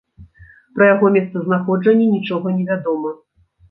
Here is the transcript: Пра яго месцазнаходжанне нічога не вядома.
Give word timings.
Пра 0.77 0.87
яго 0.93 1.05
месцазнаходжанне 1.19 2.11
нічога 2.17 2.47
не 2.61 2.71
вядома. 2.75 3.19